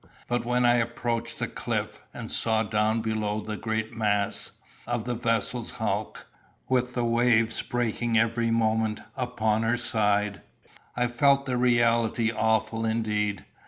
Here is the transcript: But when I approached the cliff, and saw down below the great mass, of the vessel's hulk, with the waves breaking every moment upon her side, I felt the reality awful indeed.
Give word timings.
But 0.27 0.45
when 0.45 0.65
I 0.65 0.77
approached 0.77 1.37
the 1.37 1.47
cliff, 1.47 2.01
and 2.11 2.31
saw 2.31 2.63
down 2.63 3.01
below 3.01 3.39
the 3.39 3.55
great 3.55 3.95
mass, 3.95 4.51
of 4.87 5.05
the 5.05 5.13
vessel's 5.13 5.75
hulk, 5.75 6.25
with 6.67 6.95
the 6.95 7.05
waves 7.05 7.61
breaking 7.61 8.17
every 8.17 8.49
moment 8.49 9.01
upon 9.15 9.61
her 9.61 9.77
side, 9.77 10.41
I 10.97 11.05
felt 11.05 11.45
the 11.45 11.55
reality 11.55 12.31
awful 12.31 12.83
indeed. 12.83 13.45